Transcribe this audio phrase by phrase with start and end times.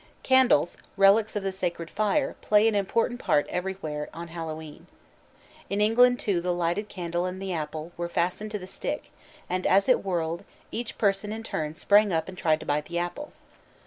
[0.23, 4.87] _Candles, relics of the sacred fire, play an important part everywhere on Hallowe'en.
[5.69, 9.11] In England too the lighted candle and the apple were fastened to the stick,
[9.47, 12.97] and as it whirled, each person in turn sprang up and tried to bite the
[12.97, 13.31] apple.